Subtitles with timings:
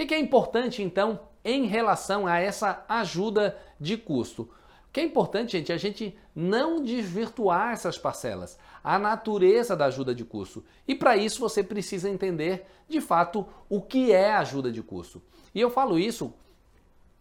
[0.00, 4.42] que, que é importante então em relação a essa ajuda de custo?
[4.88, 9.86] O que é importante, gente, é a gente não desvirtuar essas parcelas, a natureza da
[9.86, 10.64] ajuda de custo.
[10.88, 15.22] E para isso você precisa entender, de fato, o que é ajuda de custo.
[15.54, 16.32] E eu falo isso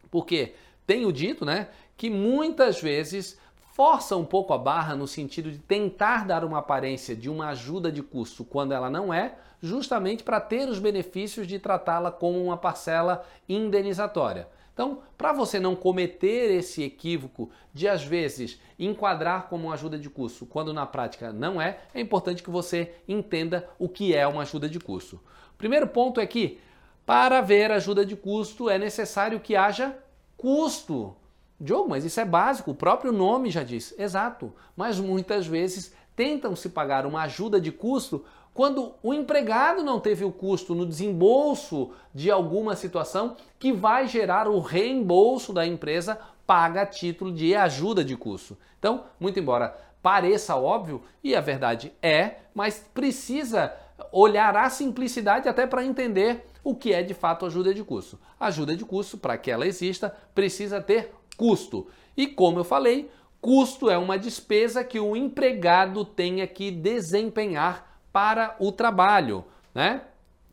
[0.10, 0.56] porque
[0.88, 3.38] tenho dito, né, que muitas vezes
[3.74, 7.92] força um pouco a barra no sentido de tentar dar uma aparência de uma ajuda
[7.92, 12.58] de custo quando ela não é, justamente para ter os benefícios de tratá-la como uma
[12.58, 14.48] parcela indenizatória.
[14.74, 20.46] Então, para você não cometer esse equívoco de às vezes enquadrar como ajuda de custo,
[20.46, 24.70] quando na prática não é, é importante que você entenda o que é uma ajuda
[24.70, 25.20] de custo.
[25.58, 26.62] Primeiro ponto é que
[27.06, 29.98] para haver ajuda de custo é necessário que haja
[30.38, 31.14] custo
[31.60, 33.94] Diogo, mas isso é básico, o próprio nome já diz.
[33.98, 40.00] Exato, mas muitas vezes tentam se pagar uma ajuda de custo quando o empregado não
[40.00, 46.20] teve o custo no desembolso de alguma situação que vai gerar o reembolso da empresa
[46.46, 48.58] paga título de ajuda de custo.
[48.78, 53.74] Então, muito embora pareça óbvio, e a verdade é, mas precisa
[54.12, 58.20] olhar a simplicidade até para entender o que é de fato ajuda de custo.
[58.40, 61.88] Ajuda de custo, para que ela exista, precisa ter custo.
[62.18, 63.10] E como eu falei,
[63.40, 70.02] custo é uma despesa que o empregado tenha que desempenhar para o trabalho, né?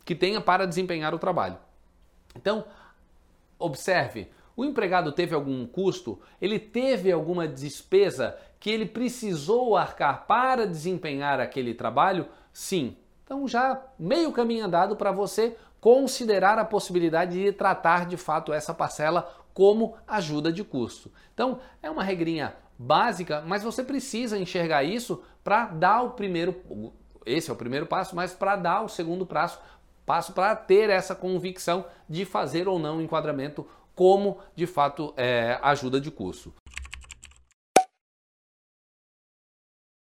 [0.04, 1.58] Que tenha para desempenhar o trabalho.
[2.36, 2.64] Então,
[3.58, 10.66] observe, o empregado teve algum custo, ele teve alguma despesa que ele precisou arcar para
[10.66, 12.28] desempenhar aquele trabalho?
[12.52, 12.96] Sim.
[13.24, 18.72] Então já meio caminho andado para você considerar a possibilidade de tratar de fato essa
[18.72, 21.10] parcela como ajuda de custo.
[21.32, 26.54] Então, é uma regrinha básica, mas você precisa enxergar isso para dar o primeiro
[27.24, 29.58] esse é o primeiro passo, mas para dar o segundo passo,
[30.04, 35.58] passo para ter essa convicção de fazer ou não o enquadramento como de fato é,
[35.62, 36.52] ajuda de custo.